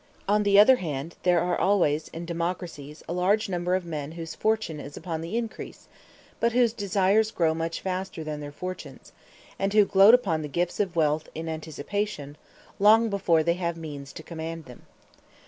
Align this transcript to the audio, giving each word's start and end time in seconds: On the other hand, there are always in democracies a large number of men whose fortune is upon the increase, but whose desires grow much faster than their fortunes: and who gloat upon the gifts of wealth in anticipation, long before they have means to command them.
On 0.27 0.41
the 0.41 0.57
other 0.59 0.77
hand, 0.77 1.15
there 1.21 1.39
are 1.41 1.55
always 1.55 2.07
in 2.07 2.25
democracies 2.25 3.03
a 3.07 3.13
large 3.13 3.47
number 3.49 3.75
of 3.75 3.85
men 3.85 4.13
whose 4.13 4.33
fortune 4.33 4.79
is 4.79 4.97
upon 4.97 5.21
the 5.21 5.37
increase, 5.37 5.87
but 6.39 6.53
whose 6.53 6.73
desires 6.73 7.29
grow 7.29 7.53
much 7.53 7.81
faster 7.81 8.23
than 8.23 8.39
their 8.39 8.51
fortunes: 8.51 9.11
and 9.59 9.71
who 9.73 9.85
gloat 9.85 10.15
upon 10.15 10.41
the 10.41 10.47
gifts 10.47 10.79
of 10.79 10.95
wealth 10.95 11.29
in 11.35 11.47
anticipation, 11.47 12.35
long 12.79 13.11
before 13.11 13.43
they 13.43 13.53
have 13.53 13.77
means 13.77 14.11
to 14.13 14.23
command 14.23 14.65
them. 14.65 14.87